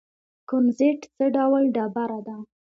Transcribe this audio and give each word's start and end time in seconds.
کونزیټ 0.49 0.99
څه 1.15 1.25
ډول 1.35 1.63
ډبره 1.75 2.19
ده؟ 2.27 2.37